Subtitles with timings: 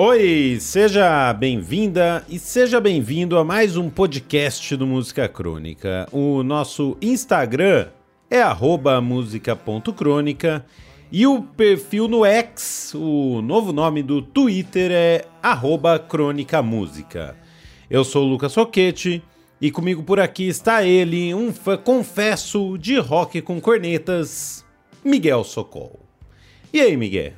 [0.00, 6.06] Oi, seja bem-vinda e seja bem-vindo a mais um podcast do Música Crônica.
[6.12, 7.88] O nosso Instagram
[8.30, 8.40] é
[9.00, 10.64] música.crônica
[11.10, 15.24] e o perfil no X, o novo nome do Twitter é
[15.98, 17.36] Crônica Música.
[17.90, 19.20] Eu sou o Lucas Roquete
[19.60, 24.64] e comigo por aqui está ele, um fã confesso de rock com cornetas,
[25.04, 25.98] Miguel Socol.
[26.72, 27.32] E aí, Miguel?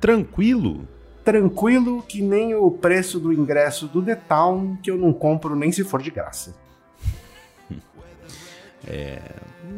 [0.00, 0.86] Tranquilo?
[1.24, 5.70] Tranquilo que nem o preço do ingresso do The Town, que eu não compro nem
[5.70, 6.54] se for de graça.
[8.86, 9.20] é,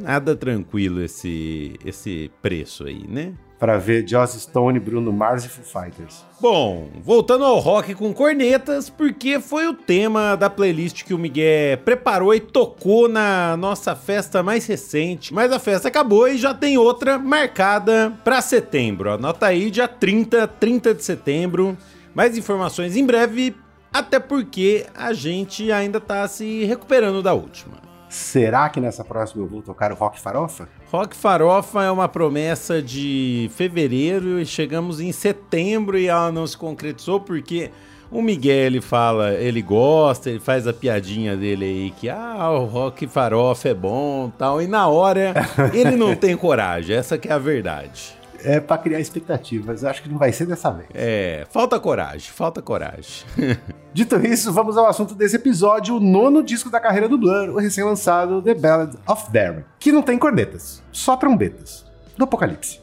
[0.01, 3.35] nada tranquilo esse, esse preço aí, né?
[3.63, 6.25] Para ver Joss Stone, Bruno Mars e Foo Fighters.
[6.41, 11.79] Bom, voltando ao rock com cornetas, porque foi o tema da playlist que o Miguel
[11.79, 15.33] preparou e tocou na nossa festa mais recente.
[15.33, 19.13] Mas a festa acabou e já tem outra marcada para setembro.
[19.13, 21.79] Anota aí, dia 30, 30 de setembro.
[22.13, 23.55] Mais informações em breve,
[23.93, 27.92] até porque a gente ainda tá se recuperando da última.
[28.13, 30.69] Será que nessa próxima eu vou tocar o Rock Farofa?
[30.91, 36.55] Rock Farofa é uma promessa de fevereiro e chegamos em setembro e ela não se
[36.55, 37.71] concretizou porque
[38.11, 42.67] o Miguel ele fala, ele gosta, ele faz a piadinha dele aí que ah, o
[42.67, 45.33] Rock Farofa é bom, tal, e na hora
[45.73, 49.83] ele não tem coragem, essa que é a verdade é para criar expectativas.
[49.83, 50.89] Eu acho que não vai ser dessa vez.
[50.95, 53.25] É, falta coragem, falta coragem.
[53.93, 57.59] Dito isso, vamos ao assunto desse episódio, o nono disco da carreira do Blur, o
[57.59, 61.85] recém-lançado The Ballad of Darren, que não tem cornetas, só trombetas,
[62.17, 62.81] do Apocalipse.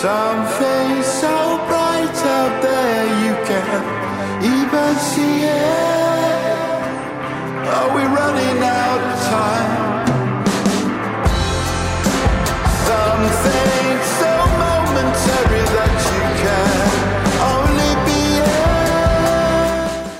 [0.00, 5.97] Something so bright out there you can even see it.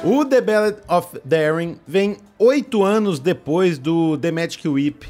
[0.04, 5.06] O The Ballad of Daring vem oito anos depois do The Magic Whip,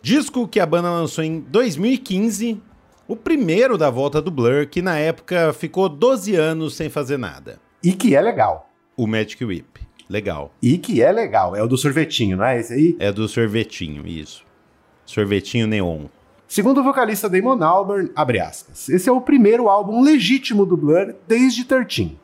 [0.00, 2.60] disco que a banda lançou em 2015,
[3.08, 7.58] o primeiro da volta do Blur, que na época ficou 12 anos sem fazer nada.
[7.82, 8.70] E que é legal.
[8.96, 9.80] O Magic Whip.
[10.08, 10.52] Legal.
[10.62, 11.56] E que é legal.
[11.56, 12.96] É o do sorvetinho, não é esse aí?
[12.98, 14.44] É do sorvetinho, isso.
[15.04, 16.06] Sorvetinho neon.
[16.46, 21.14] Segundo o vocalista Damon Albarn, abre aspas, esse é o primeiro álbum legítimo do Blur
[21.26, 22.18] desde 13.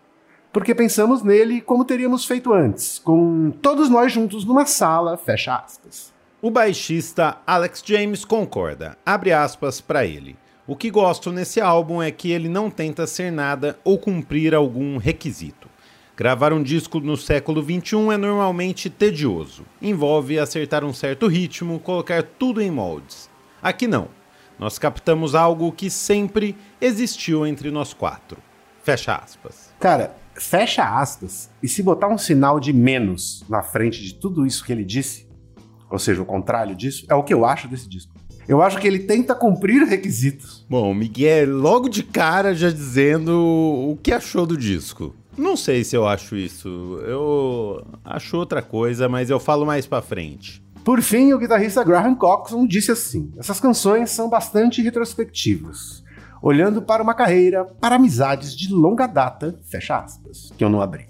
[0.52, 6.12] Porque pensamos nele como teríamos feito antes, com todos nós juntos numa sala, fecha aspas.
[6.42, 10.36] O baixista Alex James concorda, abre aspas para ele.
[10.66, 14.96] O que gosto nesse álbum é que ele não tenta ser nada ou cumprir algum
[14.96, 15.59] requisito.
[16.20, 19.64] Gravar um disco no século XXI é normalmente tedioso.
[19.81, 23.31] Envolve acertar um certo ritmo, colocar tudo em moldes.
[23.62, 24.08] Aqui não.
[24.58, 28.36] Nós captamos algo que sempre existiu entre nós quatro.
[28.82, 29.72] Fecha aspas.
[29.81, 31.50] Cara, fecha aspas.
[31.62, 35.26] E se botar um sinal de menos na frente de tudo isso que ele disse,
[35.91, 38.12] ou seja, o contrário disso, é o que eu acho desse disco.
[38.47, 40.66] Eu acho que ele tenta cumprir requisitos.
[40.69, 45.14] Bom, Miguel, logo de cara já dizendo o que achou do disco.
[45.40, 46.68] Não sei se eu acho isso.
[47.02, 50.62] Eu acho outra coisa, mas eu falo mais pra frente.
[50.84, 56.04] Por fim, o guitarrista Graham Coxon disse assim: essas canções são bastante retrospectivas,
[56.42, 61.08] olhando para uma carreira, para amizades de longa data, fecha aspas, que eu não abri.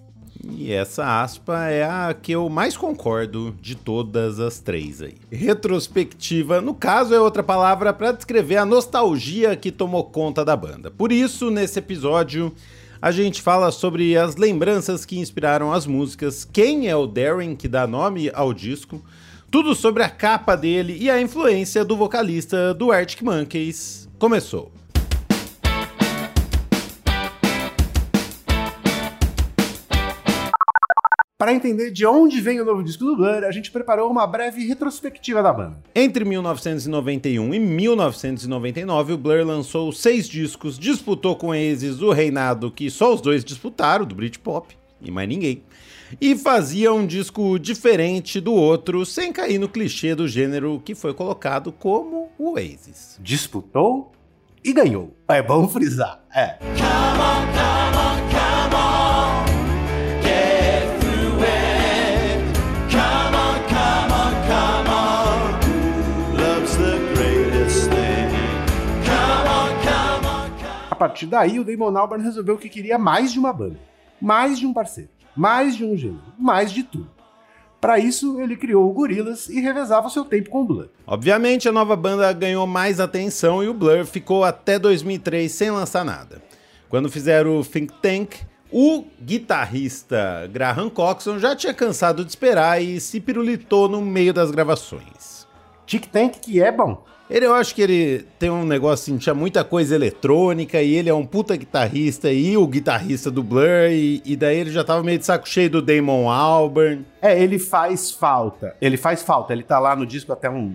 [0.49, 5.17] E essa aspa é a que eu mais concordo de todas as três aí.
[5.31, 10.89] Retrospectiva, no caso, é outra palavra para descrever a nostalgia que tomou conta da banda.
[10.89, 12.55] Por isso, nesse episódio,
[13.03, 17.69] a gente fala sobre as lembranças que inspiraram as músicas, quem é o Darren que
[17.69, 19.03] dá nome ao disco,
[19.51, 24.09] tudo sobre a capa dele e a influência do vocalista do Arctic Monkeys.
[24.19, 24.80] Começou!
[31.41, 34.67] Para entender de onde vem o novo disco do Blur, a gente preparou uma breve
[34.67, 35.83] retrospectiva da banda.
[35.95, 42.91] Entre 1991 e 1999, o Blur lançou seis discos, disputou com eles o reinado que
[42.91, 45.63] só os dois disputaram, do Britpop, e mais ninguém.
[46.21, 51.15] E fazia um disco diferente do outro, sem cair no clichê do gênero que foi
[51.15, 53.19] colocado como o Oasis.
[53.19, 54.13] Disputou
[54.63, 55.17] e ganhou.
[55.27, 56.23] É bom frisar.
[56.35, 56.59] É.
[56.59, 57.90] Come on, come
[71.01, 73.79] partir daí, o Damon Albarn resolveu que queria mais de uma banda,
[74.21, 77.09] mais de um parceiro, mais de um gênero, mais de tudo.
[77.81, 80.89] Para isso, ele criou o Gorillaz e revezava seu tempo com o Blur.
[81.07, 86.05] Obviamente, a nova banda ganhou mais atenção e o Blur ficou até 2003 sem lançar
[86.05, 86.43] nada.
[86.91, 88.35] Quando fizeram o Think Tank,
[88.71, 94.51] o guitarrista Graham Coxon já tinha cansado de esperar e se pirulitou no meio das
[94.51, 95.47] gravações.
[95.87, 97.03] Think Tank que é bom.
[97.31, 101.09] Ele, eu acho que ele tem um negócio assim, tinha muita coisa eletrônica e ele
[101.09, 105.05] é um puta guitarrista e o guitarrista do Blur e, e, daí ele já tava
[105.05, 107.07] meio de saco cheio do Damon Albarn.
[107.23, 108.75] É, ele faz falta.
[108.81, 109.53] Ele faz falta.
[109.53, 110.75] Ele tá lá no disco até um,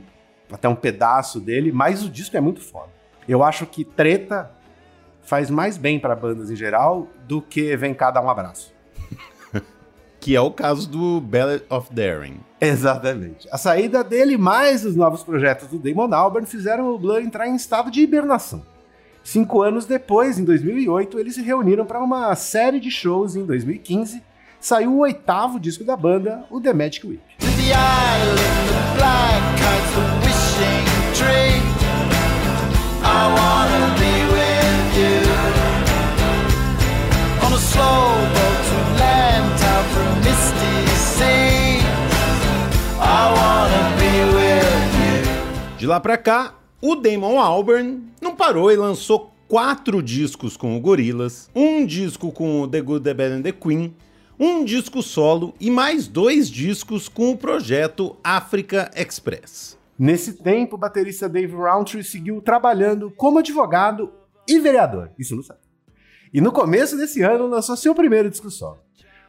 [0.50, 2.90] até um pedaço dele, mas o disco é muito foda.
[3.28, 4.50] Eu acho que treta
[5.24, 8.74] faz mais bem para bandas em geral do que vem cá dar um abraço.
[10.22, 12.40] que é o caso do Ballet of Daring.
[12.68, 13.48] Exatamente.
[13.52, 17.56] A saída dele mais os novos projetos do Damon Albarn fizeram o Blur entrar em
[17.56, 18.64] estado de hibernação.
[19.24, 24.22] Cinco anos depois, em 2008, eles se reuniram para uma série de shows em 2015.
[24.60, 27.22] Saiu o oitavo disco da banda, o The Magic Whip.
[45.86, 50.80] De lá pra cá, o Damon Albarn não parou e lançou quatro discos com o
[50.80, 53.96] Gorillaz, um disco com o The Good, The Bad and The Queen,
[54.40, 59.78] um disco solo e mais dois discos com o projeto Africa Express.
[59.96, 64.12] Nesse tempo, o baterista Dave Rowntree seguiu trabalhando como advogado
[64.48, 65.12] e vereador.
[65.20, 65.60] Isso não sabe.
[66.34, 68.85] E no começo desse ano lançou seu primeiro disco solo.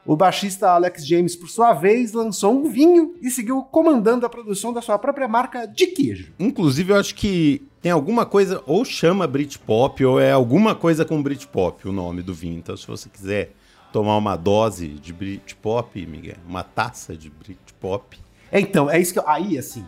[0.06, 4.72] O baixista Alex James, por sua vez, lançou um vinho e seguiu comandando a produção
[4.72, 6.32] da sua própria marca de queijo.
[6.38, 11.20] Inclusive, eu acho que tem alguma coisa, ou chama Britpop, ou é alguma coisa com
[11.20, 12.56] Britpop o nome do vinho.
[12.56, 13.52] Então, se você quiser
[13.92, 18.16] tomar uma dose de Britpop, Miguel, uma taça de Britpop.
[18.52, 19.28] É, então, é isso que eu...
[19.28, 19.84] Aí, assim,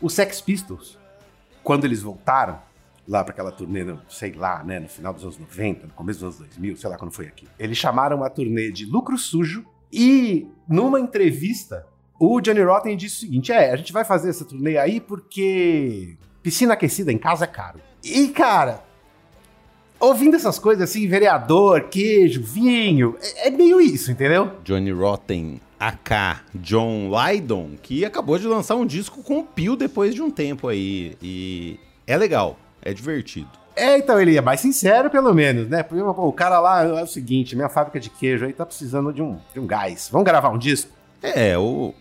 [0.00, 0.96] os Sex Pistols,
[1.62, 2.58] quando eles voltaram,
[3.08, 6.36] lá para aquela turnê, sei lá, né, no final dos anos 90, no começo dos
[6.36, 7.48] anos 2000, sei lá quando foi aqui.
[7.58, 11.86] Eles chamaram a turnê de Lucro Sujo e numa entrevista,
[12.20, 16.18] o Johnny Rotten disse o seguinte: "É, a gente vai fazer essa turnê aí porque
[16.42, 17.80] piscina aquecida em casa é caro".
[18.04, 18.84] E cara,
[19.98, 24.52] ouvindo essas coisas assim, vereador, queijo, vinho, é, é meio isso, entendeu?
[24.62, 30.14] Johnny Rotten AK John Lydon, que acabou de lançar um disco com o Pio depois
[30.14, 31.16] de um tempo aí.
[31.22, 32.58] E é legal.
[32.82, 33.50] É divertido.
[33.74, 35.84] É, então ele é mais sincero, pelo menos, né?
[35.84, 39.12] Porque pô, o cara lá é o seguinte: minha fábrica de queijo aí tá precisando
[39.12, 40.08] de um, de um gás.
[40.10, 40.90] Vamos gravar um disco?
[41.22, 41.94] É, o,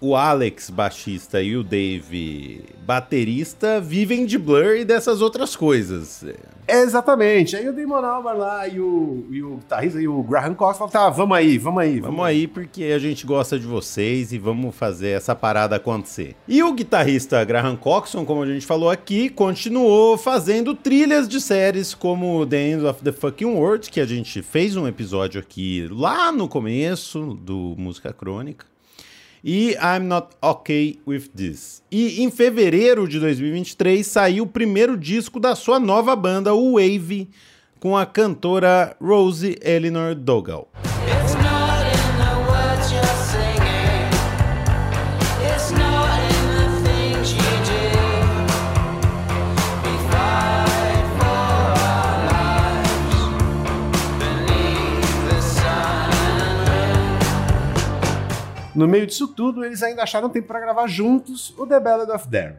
[0.00, 6.24] o Alex, baixista, e o Dave, baterista, vivem de Blur e dessas outras coisas.
[6.68, 7.56] Exatamente.
[7.56, 10.92] Aí o Damon Albarn lá e o, e o guitarrista e o Graham Cox falam,
[10.92, 12.00] tá, vamos aí, vamos aí.
[12.00, 16.36] Vamos, vamos aí porque a gente gosta de vocês e vamos fazer essa parada acontecer.
[16.46, 21.94] E o guitarrista Graham Coxon, como a gente falou aqui, continuou fazendo trilhas de séries
[21.94, 26.30] como The End of the Fucking World, que a gente fez um episódio aqui lá
[26.30, 28.66] no começo do Música Crônica
[29.42, 31.82] e I'm Not Okay With This.
[31.90, 37.28] E em fevereiro de 2023 saiu o primeiro disco da sua nova banda, o Wave,
[37.80, 40.68] com a cantora Rosie Eleanor Dogal.
[58.78, 62.28] No meio disso tudo, eles ainda acharam tempo para gravar juntos o The Ballad of
[62.28, 62.58] Darren.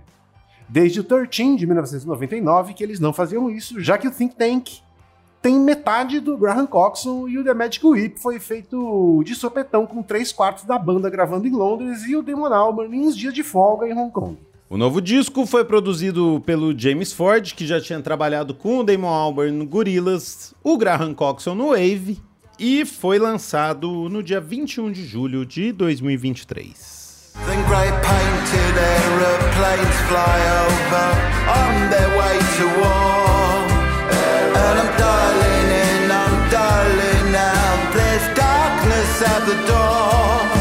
[0.68, 4.70] Desde o 13 de 1999 que eles não faziam isso, já que o Think Tank
[5.42, 10.04] tem metade do Graham Coxon e o The Magic Whip foi feito de sopetão com
[10.04, 13.42] três quartos da banda gravando em Londres e o Damon Albarn em uns dias de
[13.42, 14.38] folga em Hong Kong.
[14.70, 19.08] O novo disco foi produzido pelo James Ford, que já tinha trabalhado com o Damon
[19.08, 22.22] Albarn no Gorillaz, o Graham Coxon no Wave
[22.60, 27.00] e foi lançado no dia 21 de julho de 2023.
[39.22, 40.59] at the door.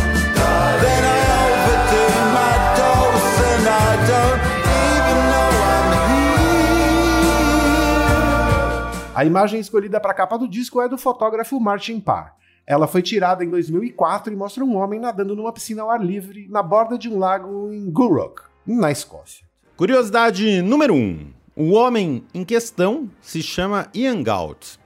[9.19, 12.37] A imagem escolhida para a capa do disco é do fotógrafo Martin Parr.
[12.65, 16.47] Ela foi tirada em 2004 e mostra um homem nadando numa piscina ao ar livre
[16.49, 19.45] na borda de um lago em Gourock, na Escócia.
[19.77, 20.97] Curiosidade número 1.
[20.97, 21.33] Um.
[21.57, 24.77] O homem em questão se chama Ian Galt.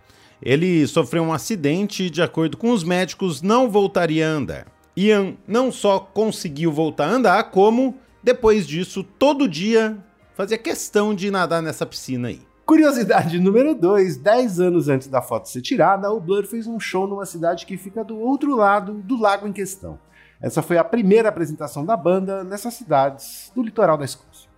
[0.41, 4.67] Ele sofreu um acidente e, de acordo com os médicos, não voltaria a andar.
[4.97, 9.99] Ian não só conseguiu voltar a andar, como, depois disso, todo dia
[10.35, 12.41] fazia questão de nadar nessa piscina aí.
[12.65, 17.07] Curiosidade número 2: 10 anos antes da foto ser tirada, o Blur fez um show
[17.07, 19.99] numa cidade que fica do outro lado do lago em questão.
[20.41, 24.51] Essa foi a primeira apresentação da banda nessas cidades do litoral da Escócia.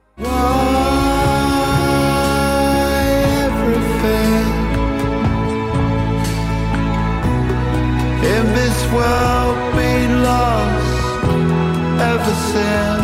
[12.14, 13.03] ever since.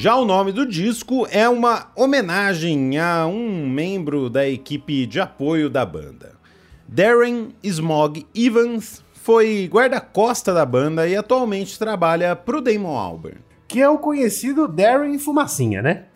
[0.00, 5.68] Já o nome do disco é uma homenagem a um membro da equipe de apoio
[5.68, 6.36] da banda.
[6.88, 13.42] Darren Smog Evans foi guarda-costa da banda e atualmente trabalha pro Damon Albarn.
[13.68, 16.06] Que é o conhecido Darren Fumacinha, né?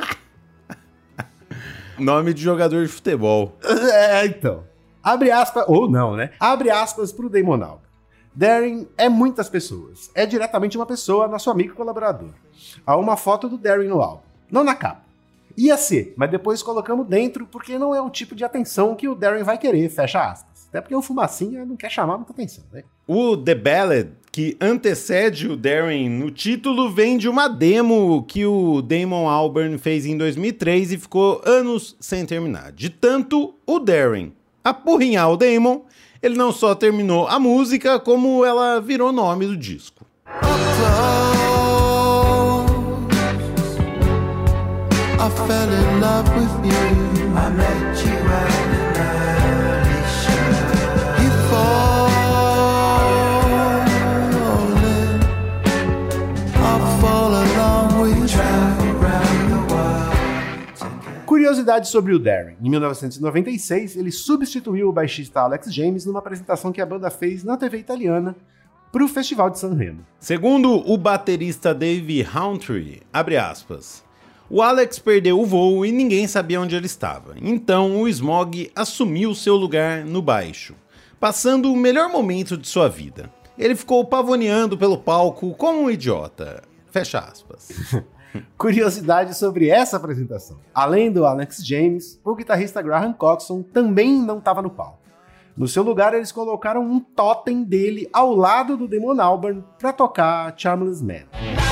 [2.00, 3.58] Nome de jogador de futebol.
[3.92, 4.64] É, então.
[5.02, 6.30] Abre aspas, ou não, né?
[6.40, 7.93] Abre aspas pro Damon Albarn.
[8.34, 10.10] Darren é muitas pessoas.
[10.14, 12.30] É diretamente uma pessoa, nosso amigo colaborador.
[12.84, 14.22] Há uma foto do Darren no álbum.
[14.50, 15.04] Não na capa.
[15.56, 19.14] Ia ser, mas depois colocamos dentro porque não é o tipo de atenção que o
[19.14, 20.66] Darren vai querer, fecha aspas.
[20.68, 22.82] Até porque o Fumacinha não quer chamar muita atenção, né?
[23.06, 28.82] O The Ballad, que antecede o Darren no título, vem de uma demo que o
[28.82, 32.72] Damon Albarn fez em 2003 e ficou anos sem terminar.
[32.72, 34.32] De tanto o Darren
[34.64, 35.82] apurrinhar o Damon,
[36.24, 40.06] ele não só terminou a música, como ela virou nome do disco.
[45.20, 46.80] I fell in love with you.
[47.36, 48.63] I met you at
[61.54, 62.56] Curiosidade sobre o Darren.
[62.60, 67.56] Em 1996, ele substituiu o baixista Alex James numa apresentação que a banda fez na
[67.56, 68.34] TV italiana
[68.90, 70.04] para o Festival de San Remo.
[70.18, 74.02] Segundo o baterista Dave Hountry, abre aspas,
[74.50, 77.36] o Alex perdeu o voo e ninguém sabia onde ele estava.
[77.40, 80.74] Então o Smog assumiu seu lugar no baixo,
[81.20, 83.32] passando o melhor momento de sua vida.
[83.56, 86.64] Ele ficou pavoneando pelo palco como um idiota.
[86.90, 87.68] Fecha aspas.
[88.58, 90.58] Curiosidade sobre essa apresentação.
[90.74, 94.98] Além do Alex James, o guitarrista Graham Coxon também não estava no palco.
[95.56, 100.52] No seu lugar, eles colocaram um totem dele ao lado do Damon Albarn para tocar
[100.56, 101.63] Charmless Man.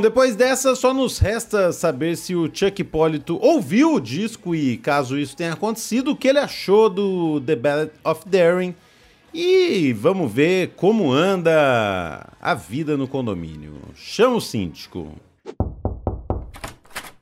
[0.00, 4.78] Bom, depois dessa, só nos resta saber se o Chuck Hipólito ouviu o disco e,
[4.78, 8.74] caso isso tenha acontecido, o que ele achou do The Ballad of Daring.
[9.34, 13.74] E vamos ver como anda a vida no condomínio.
[13.94, 15.08] Chama o síndico.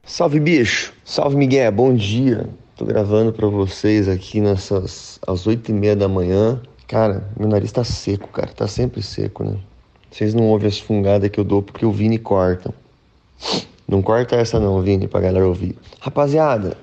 [0.05, 0.93] Salve, bicho.
[1.05, 1.73] Salve, Miguel.
[1.73, 2.49] Bom dia.
[2.77, 6.63] Tô gravando para vocês aqui nessas às oito e meia da manhã.
[6.87, 8.53] Cara, meu nariz tá seco, cara.
[8.53, 9.59] Tá sempre seco, né?
[10.11, 12.75] Vocês não ouvem as fungadas que eu dou porque o Vini corta.
[13.87, 15.77] Não corta essa não, Vini, pra galera ouvir.
[16.01, 16.77] Rapaziada,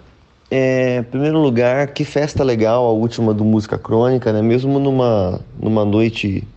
[0.50, 4.42] é, em primeiro lugar, que festa legal a última do Música Crônica, né?
[4.42, 6.48] Mesmo numa, numa noite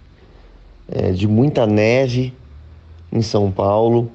[0.90, 2.32] é, de muita neve
[3.12, 4.10] em São Paulo.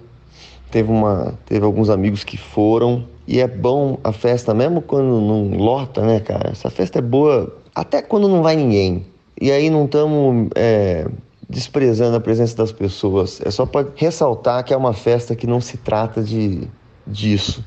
[0.71, 3.05] Teve, uma, teve alguns amigos que foram.
[3.27, 6.51] E é bom a festa, mesmo quando não lota, né, cara?
[6.51, 9.05] Essa festa é boa até quando não vai ninguém.
[9.39, 11.07] E aí não estamos é,
[11.49, 13.41] desprezando a presença das pessoas.
[13.43, 16.67] É só para ressaltar que é uma festa que não se trata de
[17.05, 17.63] disso,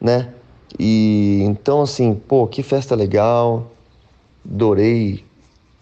[0.00, 0.32] né?
[0.78, 3.70] E então assim, pô, que festa legal.
[4.44, 5.24] Adorei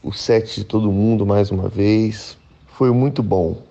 [0.02, 2.36] o set de todo mundo mais uma vez.
[2.66, 3.62] Foi muito bom.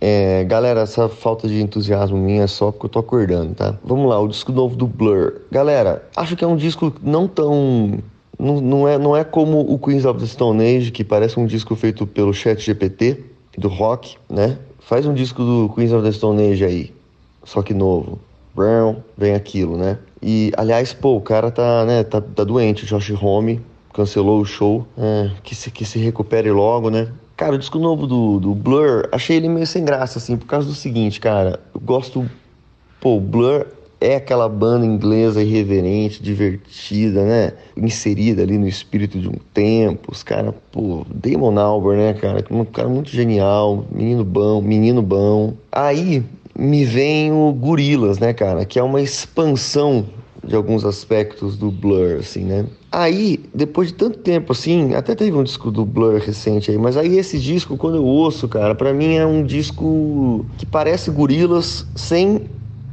[0.00, 3.78] É, galera, essa falta de entusiasmo minha é só porque eu tô acordando, tá?
[3.82, 5.40] Vamos lá, o disco novo do Blur.
[5.50, 7.98] Galera, acho que é um disco não tão
[8.38, 11.46] não, não, é, não é como o Queens of the Stone Age, que parece um
[11.46, 13.24] disco feito pelo chat GPT,
[13.56, 14.58] do rock, né?
[14.80, 16.94] Faz um disco do Queens of the Stone Age aí,
[17.44, 18.18] só que novo.
[18.54, 19.98] Brown, vem aquilo, né?
[20.22, 23.60] E, aliás, pô, o cara tá, né, tá, tá doente, o Josh Home
[23.92, 27.08] cancelou o show, é, que, se, que se recupere logo, né?
[27.36, 30.66] Cara, o disco novo do, do Blur, achei ele meio sem graça, assim, por causa
[30.66, 32.28] do seguinte, cara, eu gosto...
[32.98, 33.66] Pô, o Blur
[34.00, 37.52] é aquela banda inglesa irreverente, divertida, né?
[37.76, 40.12] Inserida ali no espírito de um tempo.
[40.12, 42.44] Os caras, pô, Damon Albarn, né, cara?
[42.50, 45.54] Um cara muito genial, menino bom, menino bom.
[45.72, 46.22] Aí
[46.58, 48.64] me vem o Gorilas, né, cara?
[48.64, 50.06] Que é uma expansão
[50.46, 52.66] de alguns aspectos do Blur, assim, né?
[52.90, 56.96] Aí, depois de tanto tempo, assim, até teve um disco do Blur recente aí, mas
[56.96, 61.86] aí esse disco, quando eu ouço, cara, para mim é um disco que parece Gorilas
[61.94, 62.48] sem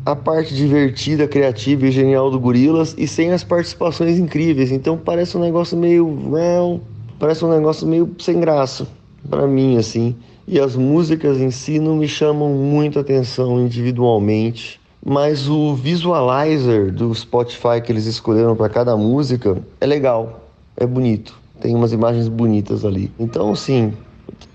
[0.06, 4.72] a parte divertida, criativa e genial do Gorilas e sem as participações incríveis.
[4.72, 6.06] Então parece um negócio meio.
[6.30, 6.82] Well,
[7.18, 8.88] parece um negócio meio sem graça
[9.30, 10.16] para mim, assim.
[10.48, 14.80] E as músicas em si não me chamam muito atenção individualmente.
[15.06, 21.38] Mas o visualizer do Spotify que eles escolheram para cada música é legal, é bonito.
[21.60, 23.12] Tem umas imagens bonitas ali.
[23.20, 23.94] Então, sim,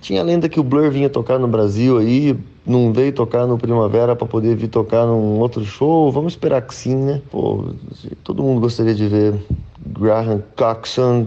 [0.00, 2.35] tinha lenda que o Blur vinha tocar no Brasil aí,
[2.68, 6.12] não veio tocar no Primavera para poder vir tocar num outro show.
[6.12, 7.22] Vamos esperar que sim, né?
[7.30, 7.64] Pô,
[8.22, 9.34] todo mundo gostaria de ver
[9.87, 11.26] Graham Coxon,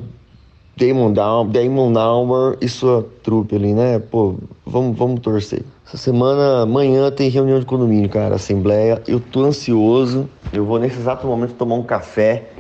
[0.78, 3.98] Damon, Down, Damon Almer e sua trupe ali, né?
[4.00, 5.64] Pô, vamos, vamos torcer.
[5.88, 9.02] Essa semana, amanhã, tem reunião de condomínio, cara, assembleia.
[9.08, 10.30] Eu tô ansioso.
[10.54, 12.52] Eu vou nesse exato momento tomar um café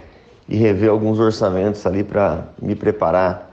[0.49, 3.49] e rever alguns orçamentos ali para me preparar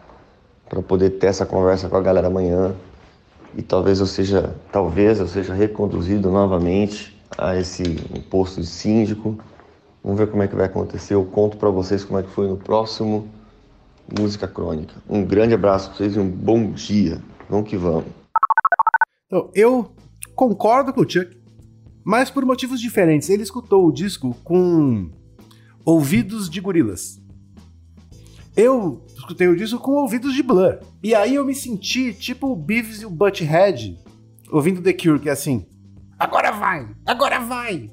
[0.69, 2.75] para poder ter essa conversa com a galera amanhã
[3.59, 7.83] e talvez eu seja, talvez eu seja reconduzido novamente a esse
[8.31, 9.37] posto de síndico.
[10.01, 11.15] Vamos ver como é que vai acontecer.
[11.15, 13.29] Eu conto para vocês como é que foi no próximo
[14.17, 14.95] Música Crônica.
[15.11, 17.21] Um grande abraço para vocês e um bom dia.
[17.51, 18.07] Vamos que vamos.
[19.27, 19.91] Então, eu
[20.37, 21.37] concordo com o Chuck,
[22.05, 23.29] mas por motivos diferentes.
[23.29, 25.11] Ele escutou o disco com
[25.85, 27.21] ouvidos de gorilas.
[28.57, 30.79] Eu escutei o disco com ouvidos de Blur.
[31.03, 33.99] E aí eu me senti tipo o Beavis e o Butthead
[34.51, 35.67] ouvindo The Cure, que é assim:
[36.19, 37.91] agora vai, agora vai.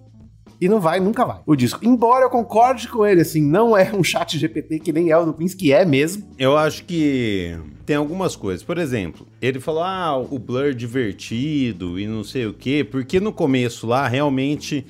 [0.59, 1.41] E não vai, nunca vai.
[1.45, 1.79] O disco.
[1.83, 5.25] Embora eu concorde com ele, assim, não é um chat GPT que nem é o
[5.25, 6.27] do Queens, que é mesmo.
[6.39, 8.63] Eu acho que tem algumas coisas.
[8.63, 13.33] Por exemplo, ele falou, ah, o Blur divertido e não sei o quê, porque no
[13.33, 14.85] começo lá, realmente,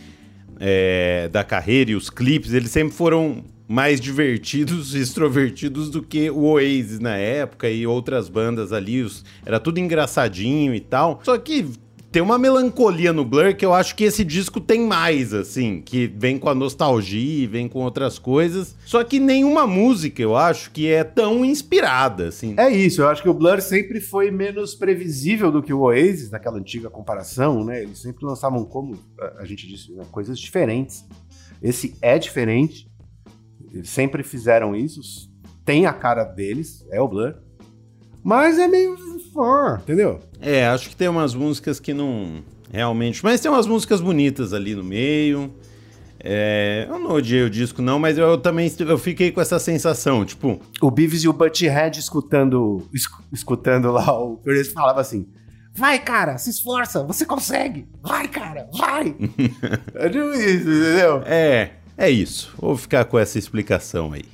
[0.60, 6.30] é, da carreira e os clipes, eles sempre foram mais divertidos e extrovertidos do que
[6.30, 11.20] o Oasis na época e outras bandas ali, os, era tudo engraçadinho e tal.
[11.24, 11.68] Só que
[12.16, 16.08] tem uma melancolia no Blur que eu acho que esse disco tem mais, assim, que
[16.08, 18.74] vem com a nostalgia, vem com outras coisas.
[18.86, 22.56] Só que nenhuma música eu acho que é tão inspirada, assim.
[22.58, 26.32] É isso, eu acho que o Blur sempre foi menos previsível do que o Oasis,
[26.32, 27.84] naquela antiga comparação, né?
[27.84, 28.98] Eles sempre lançavam, como
[29.38, 30.06] a gente disse, né?
[30.10, 31.06] coisas diferentes.
[31.62, 32.88] Esse é diferente,
[33.76, 35.30] eles sempre fizeram isso,
[35.64, 37.36] tem a cara deles, é o Blur.
[38.24, 38.96] Mas é meio
[39.80, 40.20] entendeu?
[40.40, 42.44] É, acho que tem umas músicas que não.
[42.72, 43.24] Realmente.
[43.24, 45.54] Mas tem umas músicas bonitas ali no meio.
[46.20, 49.60] É, eu não odiei o disco, não, mas eu, eu, também eu fiquei com essa
[49.60, 50.60] sensação, tipo.
[50.82, 52.90] O Beavis e o Butthead escutando,
[53.32, 54.42] escutando lá o.
[54.46, 55.28] Eles falavam assim.
[55.78, 57.88] Vai, cara, se esforça, você consegue.
[58.02, 59.16] Vai, cara, vai.
[59.94, 61.22] é tipo isso, entendeu?
[61.26, 62.54] É, é isso.
[62.58, 64.26] Vou ficar com essa explicação aí.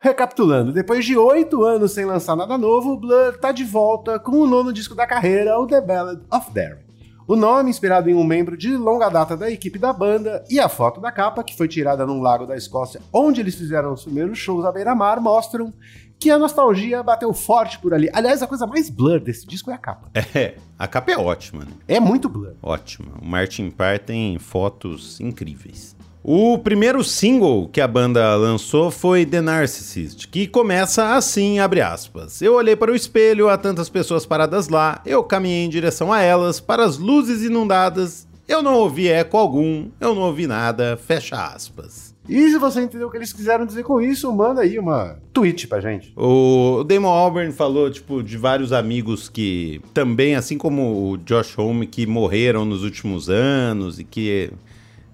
[0.00, 4.46] Recapitulando, depois de oito anos sem lançar nada novo, Blur tá de volta com o
[4.46, 6.88] nono disco da carreira, o The Ballad of Darren.
[7.26, 10.66] O nome, inspirado em um membro de longa data da equipe da banda, e a
[10.66, 14.38] foto da capa, que foi tirada num lago da Escócia, onde eles fizeram os primeiros
[14.38, 15.74] shows à beira-mar, mostram
[16.18, 18.08] que a nostalgia bateu forte por ali.
[18.14, 20.08] Aliás, a coisa mais blur desse disco é a capa.
[20.34, 21.72] É, a capa é ótima, né?
[21.86, 22.54] É muito blur.
[22.62, 23.12] Ótima.
[23.20, 25.97] O Martin Parr tem fotos incríveis.
[26.30, 32.42] O primeiro single que a banda lançou foi The Narcissist, que começa assim, abre aspas.
[32.42, 36.20] Eu olhei para o espelho, há tantas pessoas paradas lá, eu caminhei em direção a
[36.20, 41.34] elas, para as luzes inundadas, eu não ouvi eco algum, eu não ouvi nada, fecha
[41.34, 42.14] aspas.
[42.28, 45.66] E se você entendeu o que eles quiseram dizer com isso, manda aí uma tweet
[45.66, 46.12] pra gente.
[46.14, 51.86] O Damon Albarn falou, tipo, de vários amigos que também, assim como o Josh Homme,
[51.86, 54.50] que morreram nos últimos anos e que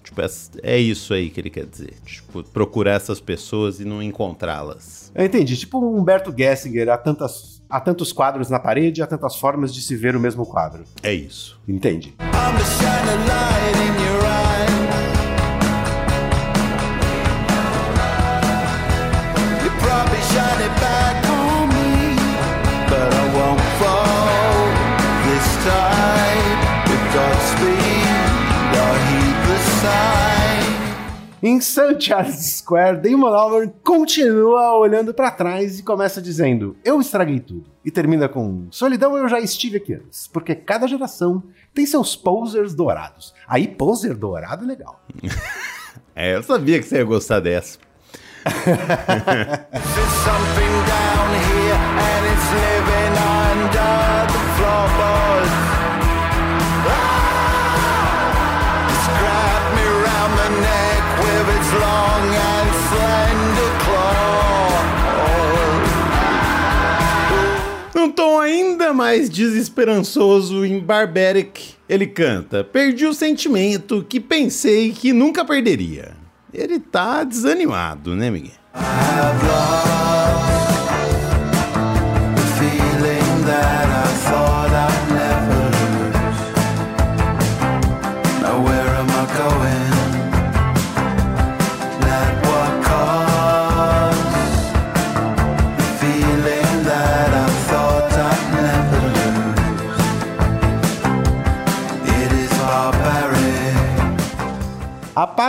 [0.05, 0.27] Tipo, é,
[0.63, 1.95] é isso aí que ele quer dizer.
[2.05, 5.11] Tipo, procurar essas pessoas e não encontrá-las.
[5.15, 5.57] Eu entendi.
[5.57, 9.81] Tipo o Humberto Gessinger, há, tantas, há tantos quadros na parede, há tantas formas de
[9.81, 10.85] se ver o mesmo quadro.
[11.03, 11.59] É isso.
[11.67, 12.15] Entendi.
[31.47, 32.01] Em St.
[32.01, 37.67] Charles Square, Damon Albarn continua olhando para trás e começa dizendo: Eu estraguei tudo.
[37.85, 41.43] E termina com: Solidão, eu já estive aqui antes, porque cada geração
[41.75, 43.35] tem seus posers dourados.
[43.47, 45.05] Aí, poser dourado é legal.
[46.17, 47.79] é, eu sabia que você ia gostar dessa.
[68.85, 76.13] ainda mais desesperançoso em Barbaric, ele canta: Perdi o sentimento que pensei que nunca perderia.
[76.53, 78.53] Ele tá desanimado, né, Miguel?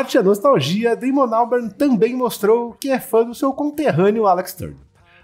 [0.06, 4.54] A parte da nostalgia, Damon Albarn também mostrou que é fã do seu conterrâneo Alex
[4.54, 4.78] Turner.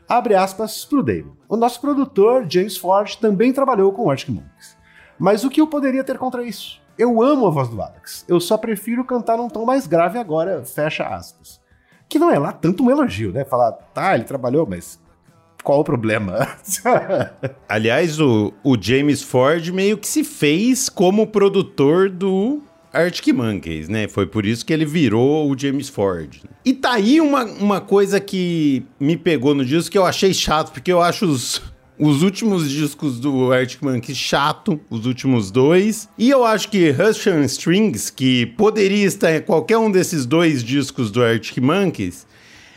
[0.10, 1.36] Abre aspas pro Damon.
[1.48, 4.76] O nosso produtor, James Ford, também trabalhou com Arctic Monkeys.
[5.20, 6.82] Mas o que eu poderia ter contra isso?
[6.98, 8.26] Eu amo a voz do Alex.
[8.28, 11.62] Eu só prefiro cantar num tom mais grave agora, fecha aspas.
[12.10, 13.46] Que não é lá tanto um elogio, né?
[13.46, 15.00] Falar, tá, ele trabalhou, mas
[15.64, 16.48] qual o problema?
[17.70, 22.64] Aliás, o, o James Ford meio que se fez como produtor do
[22.94, 24.08] Arctic Monkeys, né?
[24.08, 26.42] Foi por isso que ele virou o James Ford.
[26.66, 30.74] E tá aí uma, uma coisa que me pegou no disco que eu achei chato,
[30.74, 31.62] porque eu acho os,
[31.98, 36.10] os últimos discos do Arctic Monkeys chato, os últimos dois.
[36.18, 41.10] E eu acho que Russian Strings, que poderia estar em qualquer um desses dois discos
[41.10, 42.28] do Arctic Monkeys,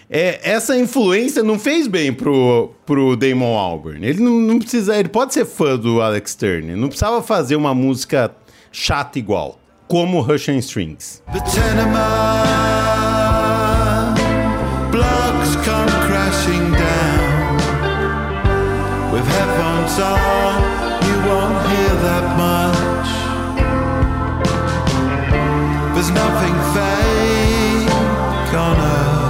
[0.08, 4.06] é, essa influência não fez bem pro, pro Damon Albarn.
[4.06, 7.74] Ele não, não precisa, ele pode ser fã do Alex Turner, não precisava fazer uma
[7.74, 8.32] música
[8.70, 11.22] chata igual como Russian Strings.
[14.90, 17.56] blocks come crashing down.
[19.12, 20.62] With headphones on,
[21.06, 23.08] you won't hear that much.
[25.94, 27.90] There's nothing fake
[28.54, 29.24] on earth.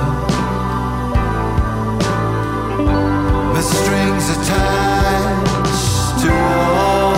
[3.54, 7.14] The strings attached to all.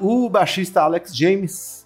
[0.00, 1.81] O baixista Alex James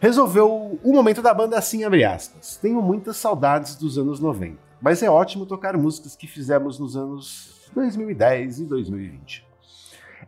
[0.00, 2.56] resolveu o momento da banda assim, abre aspas.
[2.56, 7.68] Tenho muitas saudades dos anos 90, mas é ótimo tocar músicas que fizemos nos anos
[7.74, 9.46] 2010 e 2020.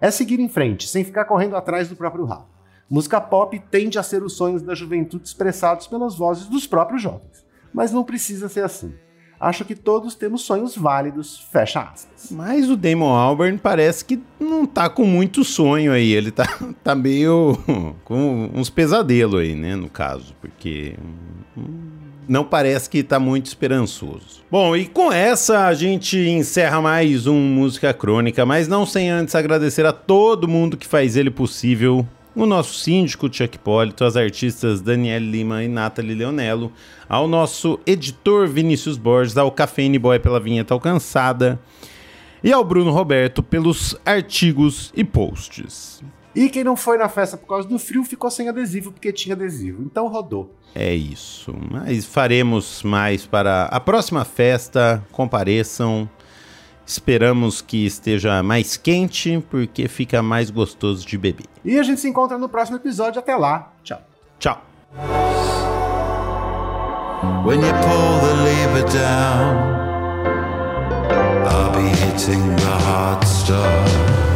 [0.00, 2.46] É seguir em frente, sem ficar correndo atrás do próprio rabo.
[2.88, 7.44] Música pop tende a ser os sonhos da juventude expressados pelas vozes dos próprios jovens,
[7.72, 8.94] mas não precisa ser assim.
[9.42, 12.30] Acho que todos temos sonhos válidos, fecha aspas.
[12.30, 16.12] Mas o Damon Albarn parece que não tá com muito sonho aí.
[16.12, 16.46] Ele tá,
[16.84, 17.58] tá meio
[18.04, 20.94] com uns pesadelos aí, né, no caso, porque
[22.28, 24.44] não parece que tá muito esperançoso.
[24.48, 29.34] Bom, e com essa a gente encerra mais um Música Crônica, mas não sem antes
[29.34, 34.80] agradecer a todo mundo que faz ele possível o nosso síndico Chuck Polito, as artistas
[34.80, 36.72] Danielle Lima e Nathalie Leonello,
[37.08, 41.60] ao nosso editor Vinícius Borges, ao Cafeine Boy pela vinheta alcançada
[42.42, 46.02] e ao Bruno Roberto pelos artigos e posts.
[46.34, 49.34] E quem não foi na festa por causa do frio ficou sem adesivo porque tinha
[49.34, 50.54] adesivo, então rodou.
[50.74, 55.04] É isso, mas faremos mais para a próxima festa.
[55.12, 56.08] Compareçam.
[56.92, 61.46] Esperamos que esteja mais quente, porque fica mais gostoso de beber.
[61.64, 63.18] E a gente se encontra no próximo episódio.
[63.18, 63.72] Até lá.
[63.82, 63.98] Tchau.
[64.38, 64.62] Tchau.
[67.46, 69.56] When you pull the lever down,
[71.46, 74.31] I'll be hitting the hard stuff.